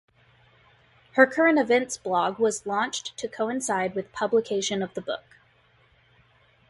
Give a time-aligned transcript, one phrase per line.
[1.11, 5.37] Her current events blog was launched to coincide with publication of the book.